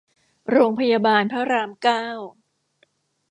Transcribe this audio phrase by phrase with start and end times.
[0.49, 2.07] โรงพยาบาลพระรามเก้า